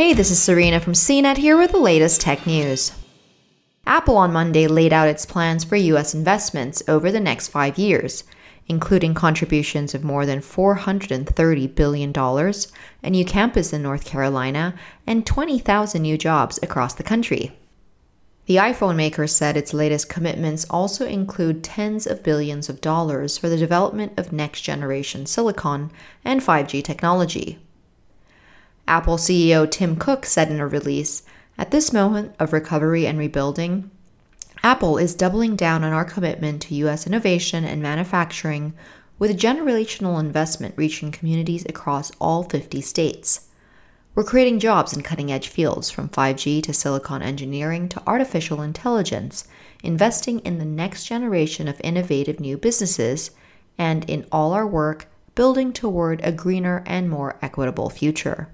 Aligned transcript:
Hey, 0.00 0.14
this 0.14 0.30
is 0.30 0.42
Serena 0.42 0.80
from 0.80 0.94
CNET 0.94 1.36
here 1.36 1.58
with 1.58 1.72
the 1.72 1.78
latest 1.78 2.22
tech 2.22 2.46
news. 2.46 2.92
Apple 3.86 4.16
on 4.16 4.32
Monday 4.32 4.66
laid 4.66 4.94
out 4.94 5.08
its 5.08 5.26
plans 5.26 5.62
for 5.62 5.76
U.S. 5.76 6.14
investments 6.14 6.82
over 6.88 7.12
the 7.12 7.20
next 7.20 7.48
five 7.48 7.76
years, 7.76 8.24
including 8.66 9.12
contributions 9.12 9.94
of 9.94 10.02
more 10.02 10.24
than 10.24 10.40
$430 10.40 11.74
billion, 11.74 12.14
a 12.16 13.10
new 13.10 13.26
campus 13.26 13.74
in 13.74 13.82
North 13.82 14.06
Carolina, 14.06 14.74
and 15.06 15.26
20,000 15.26 16.00
new 16.00 16.16
jobs 16.16 16.58
across 16.62 16.94
the 16.94 17.02
country. 17.02 17.52
The 18.46 18.56
iPhone 18.56 18.96
maker 18.96 19.26
said 19.26 19.54
its 19.54 19.74
latest 19.74 20.08
commitments 20.08 20.64
also 20.70 21.04
include 21.04 21.62
tens 21.62 22.06
of 22.06 22.22
billions 22.22 22.70
of 22.70 22.80
dollars 22.80 23.36
for 23.36 23.50
the 23.50 23.58
development 23.58 24.18
of 24.18 24.32
next 24.32 24.62
generation 24.62 25.26
silicon 25.26 25.92
and 26.24 26.40
5G 26.40 26.82
technology. 26.82 27.58
Apple 28.86 29.16
CEO 29.16 29.70
Tim 29.70 29.96
Cook 29.96 30.26
said 30.26 30.50
in 30.50 30.60
a 30.60 30.66
release 30.66 31.22
At 31.56 31.70
this 31.70 31.92
moment 31.92 32.34
of 32.38 32.52
recovery 32.52 33.06
and 33.06 33.18
rebuilding, 33.18 33.90
Apple 34.62 34.98
is 34.98 35.14
doubling 35.14 35.56
down 35.56 35.84
on 35.84 35.92
our 35.92 36.04
commitment 36.04 36.60
to 36.62 36.74
U.S. 36.74 37.06
innovation 37.06 37.64
and 37.64 37.80
manufacturing 37.80 38.74
with 39.18 39.30
a 39.30 39.34
generational 39.34 40.18
investment 40.18 40.74
reaching 40.76 41.12
communities 41.12 41.64
across 41.68 42.10
all 42.20 42.42
50 42.42 42.80
states. 42.80 43.48
We're 44.14 44.24
creating 44.24 44.58
jobs 44.58 44.92
in 44.92 45.02
cutting 45.02 45.30
edge 45.30 45.48
fields 45.48 45.90
from 45.90 46.08
5G 46.08 46.62
to 46.64 46.72
silicon 46.72 47.22
engineering 47.22 47.88
to 47.90 48.02
artificial 48.06 48.60
intelligence, 48.60 49.46
investing 49.84 50.40
in 50.40 50.58
the 50.58 50.64
next 50.64 51.04
generation 51.04 51.68
of 51.68 51.80
innovative 51.84 52.40
new 52.40 52.58
businesses, 52.58 53.30
and 53.78 54.08
in 54.10 54.26
all 54.32 54.52
our 54.52 54.66
work, 54.66 55.06
building 55.34 55.72
toward 55.72 56.20
a 56.24 56.32
greener 56.32 56.82
and 56.86 57.08
more 57.08 57.38
equitable 57.40 57.88
future. 57.88 58.48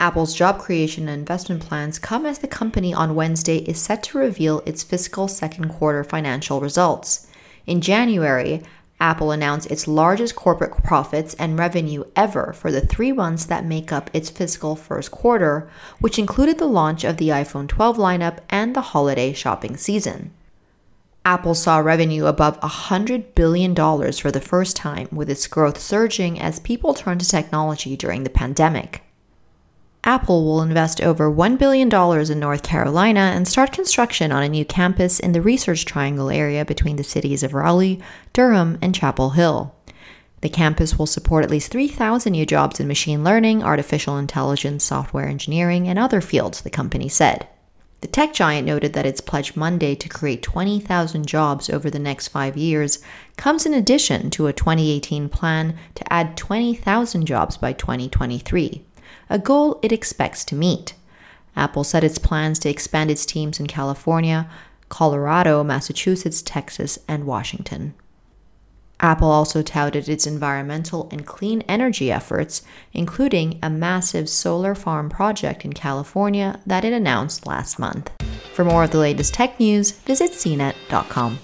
Apple's 0.00 0.34
job 0.34 0.58
creation 0.58 1.10
and 1.10 1.18
investment 1.20 1.60
plans 1.60 1.98
come 1.98 2.24
as 2.24 2.38
the 2.38 2.48
company 2.48 2.94
on 2.94 3.14
Wednesday 3.14 3.58
is 3.58 3.78
set 3.78 4.02
to 4.04 4.16
reveal 4.16 4.62
its 4.64 4.82
fiscal 4.82 5.28
second 5.28 5.68
quarter 5.68 6.02
financial 6.02 6.58
results. 6.58 7.26
In 7.66 7.82
January, 7.82 8.62
Apple 8.98 9.30
announced 9.30 9.70
its 9.70 9.86
largest 9.86 10.34
corporate 10.34 10.82
profits 10.82 11.34
and 11.34 11.58
revenue 11.58 12.04
ever 12.16 12.54
for 12.54 12.72
the 12.72 12.80
three 12.80 13.12
months 13.12 13.44
that 13.44 13.66
make 13.66 13.92
up 13.92 14.08
its 14.14 14.30
fiscal 14.30 14.74
first 14.74 15.10
quarter, 15.10 15.68
which 16.00 16.18
included 16.18 16.56
the 16.56 16.64
launch 16.64 17.04
of 17.04 17.18
the 17.18 17.28
iPhone 17.28 17.68
12 17.68 17.98
lineup 17.98 18.38
and 18.48 18.74
the 18.74 18.80
holiday 18.80 19.34
shopping 19.34 19.76
season. 19.76 20.32
Apple 21.26 21.54
saw 21.54 21.76
revenue 21.76 22.24
above 22.24 22.58
$100 22.60 23.34
billion 23.34 23.74
for 23.74 24.30
the 24.30 24.40
first 24.40 24.76
time, 24.76 25.08
with 25.12 25.28
its 25.28 25.46
growth 25.46 25.78
surging 25.78 26.40
as 26.40 26.58
people 26.60 26.94
turned 26.94 27.20
to 27.20 27.28
technology 27.28 27.98
during 27.98 28.24
the 28.24 28.30
pandemic. 28.30 29.02
Apple 30.04 30.46
will 30.46 30.62
invest 30.62 31.02
over 31.02 31.30
$1 31.30 31.58
billion 31.58 31.92
in 32.32 32.40
North 32.40 32.62
Carolina 32.62 33.32
and 33.34 33.46
start 33.46 33.70
construction 33.70 34.32
on 34.32 34.42
a 34.42 34.48
new 34.48 34.64
campus 34.64 35.20
in 35.20 35.32
the 35.32 35.42
Research 35.42 35.84
Triangle 35.84 36.30
area 36.30 36.64
between 36.64 36.96
the 36.96 37.04
cities 37.04 37.42
of 37.42 37.52
Raleigh, 37.52 38.00
Durham, 38.32 38.78
and 38.80 38.94
Chapel 38.94 39.30
Hill. 39.30 39.74
The 40.40 40.48
campus 40.48 40.98
will 40.98 41.06
support 41.06 41.44
at 41.44 41.50
least 41.50 41.70
3,000 41.70 42.32
new 42.32 42.46
jobs 42.46 42.80
in 42.80 42.88
machine 42.88 43.22
learning, 43.22 43.62
artificial 43.62 44.16
intelligence, 44.16 44.84
software 44.84 45.28
engineering, 45.28 45.86
and 45.86 45.98
other 45.98 46.22
fields, 46.22 46.62
the 46.62 46.70
company 46.70 47.10
said. 47.10 47.46
The 48.00 48.08
tech 48.08 48.32
giant 48.32 48.66
noted 48.66 48.94
that 48.94 49.04
its 49.04 49.20
pledge 49.20 49.54
Monday 49.54 49.94
to 49.94 50.08
create 50.08 50.40
20,000 50.42 51.26
jobs 51.26 51.68
over 51.68 51.90
the 51.90 51.98
next 51.98 52.28
five 52.28 52.56
years 52.56 53.00
comes 53.36 53.66
in 53.66 53.74
addition 53.74 54.30
to 54.30 54.46
a 54.46 54.54
2018 54.54 55.28
plan 55.28 55.76
to 55.96 56.10
add 56.10 56.38
20,000 56.38 57.26
jobs 57.26 57.58
by 57.58 57.74
2023 57.74 58.86
a 59.28 59.38
goal 59.38 59.78
it 59.82 59.92
expects 59.92 60.44
to 60.46 60.54
meet. 60.54 60.94
Apple 61.56 61.84
said 61.84 62.04
its 62.04 62.18
plans 62.18 62.58
to 62.60 62.68
expand 62.68 63.10
its 63.10 63.26
teams 63.26 63.60
in 63.60 63.66
California, 63.66 64.48
Colorado, 64.88 65.62
Massachusetts, 65.64 66.42
Texas, 66.42 66.98
and 67.08 67.24
Washington. 67.24 67.94
Apple 69.00 69.30
also 69.30 69.62
touted 69.62 70.08
its 70.08 70.26
environmental 70.26 71.08
and 71.10 71.26
clean 71.26 71.62
energy 71.62 72.12
efforts, 72.12 72.62
including 72.92 73.58
a 73.62 73.70
massive 73.70 74.28
solar 74.28 74.74
farm 74.74 75.08
project 75.08 75.64
in 75.64 75.72
California 75.72 76.60
that 76.66 76.84
it 76.84 76.92
announced 76.92 77.46
last 77.46 77.78
month. 77.78 78.10
For 78.52 78.64
more 78.64 78.84
of 78.84 78.90
the 78.90 78.98
latest 78.98 79.32
tech 79.32 79.58
news, 79.58 79.92
visit 79.92 80.32
cnet.com. 80.32 81.38